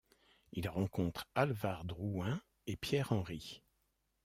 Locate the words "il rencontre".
0.53-1.27